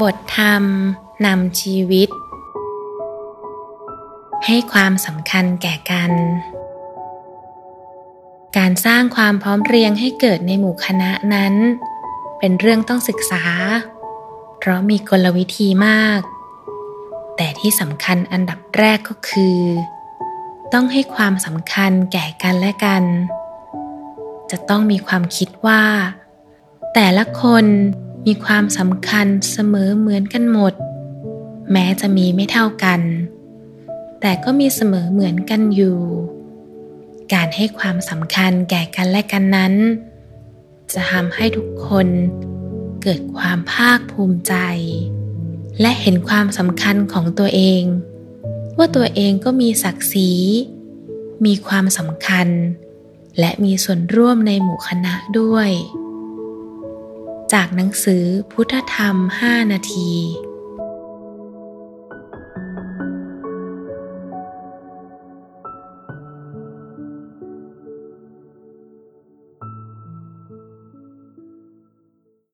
[0.00, 0.64] บทธรรม
[1.26, 2.08] นำชีวิต
[4.46, 6.12] ให้ความสำคัญแก่กัน
[8.56, 11.54] การสร้างความพร้อมเรียงให้เกิดในหมู่คณะนั้น
[12.38, 13.42] เป็นเรื่องต้องศึกษา
[14.58, 16.20] เพราะมีกลวิธีมาก
[17.36, 19.58] แต่ที่สำคัญอันดับแรกก็คือ
[20.72, 23.04] ต้องให้ความสำคัญแก่กันและกัน
[24.50, 25.82] จะต้องมีความคิดว่า
[26.94, 27.64] แต่ละคน
[28.26, 30.74] มีความสำคัญเสมอเหมือนกันหมด
[31.72, 33.00] แม้จะมีไม่เท่ากัน
[34.20, 35.98] แต่ก็มีเสมอเหมือนกันอยู่
[37.32, 39.74] การให้ความสำคัญแก่กันและกันนั้น
[40.92, 42.08] จะทำให้ทุกคน
[43.02, 44.54] เกิดความภาคภูมิใจ
[45.80, 47.82] และเห็นความสำคัญของตัวเอง
[48.78, 50.30] ว่าตัวเองก็มีศักดิ์ศรี
[51.44, 52.48] มีความสำคัญ
[53.38, 55.70] และมีส่วนร่วมในหมู่คณะด้วย
[57.52, 60.12] จากหนังสือพุทธธรรม 5 นาที